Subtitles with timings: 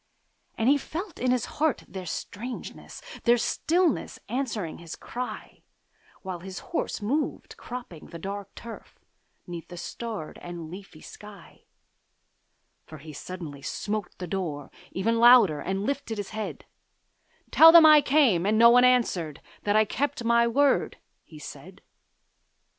[0.57, 5.61] And he felt in his heart their strangeness, Their stillness answering his cry,
[6.23, 8.97] While his horse moved, cropping the dark turf,
[9.45, 11.65] 'Neath the starred and leafy sky;
[12.87, 16.65] For he suddenly smote on the door, even Louder, and lifted his head:
[17.51, 21.83] 'Tell them I came, and no one answered, That I kept my word,' he said.